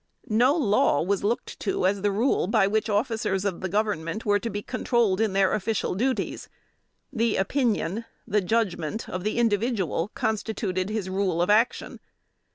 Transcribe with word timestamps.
No 0.31 0.55
law 0.55 1.03
was 1.03 1.23
looked 1.23 1.59
to 1.59 1.85
as 1.85 2.01
the 2.01 2.09
rule 2.11 2.47
by 2.47 2.65
which 2.65 2.89
officers 2.89 3.45
of 3.45 3.59
Government 3.69 4.25
were 4.25 4.39
to 4.39 4.49
be 4.49 4.63
controlled 4.63 5.21
in 5.21 5.33
their 5.33 5.53
official 5.53 5.93
duties. 5.93 6.49
The 7.13 7.35
opinion, 7.35 8.05
the 8.27 8.41
judgment, 8.41 9.07
of 9.07 9.23
the 9.23 9.37
individual 9.37 10.07
constituted 10.15 10.89
his 10.89 11.07
rule 11.07 11.39
of 11.39 11.51
action. 11.51 11.99